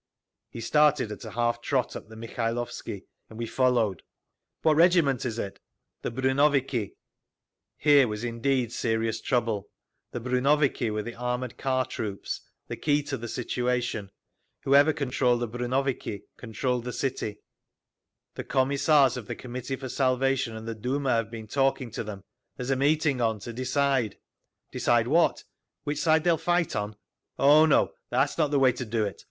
[0.49, 4.01] He started at a half trot up the Mikhailovsky, and we followed.
[4.63, 5.59] "What regiment is it?"
[6.01, 6.95] "The brunnoviki…."
[7.77, 9.69] Here was indeed serious trouble.
[10.09, 14.09] The brunnoviki were the Armoured Car troops, the key to the situation;
[14.61, 17.37] whoever controlled the brunnoviki controlled the city.
[18.33, 22.23] "The Commissars of the Committee for Salvation and the Duma have been talking to them.
[22.57, 24.17] There's a meeting on to decide….
[24.71, 25.43] "Decide what?
[25.83, 26.95] Which side they'll fight on?"
[27.37, 27.93] "Oh, no.
[28.09, 29.19] That's not the way to do it.